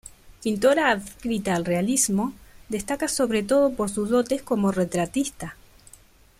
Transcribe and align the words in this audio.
Pintora 0.41 0.89
adscrita 0.89 1.53
al 1.53 1.63
realismo, 1.63 2.33
destaca 2.69 3.07
sobre 3.07 3.43
todo 3.43 3.75
por 3.75 3.91
sus 3.91 4.09
dotes 4.09 4.41
como 4.41 4.71
retratista. 4.71 5.55